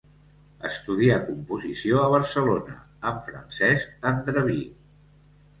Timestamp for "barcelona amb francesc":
2.15-4.11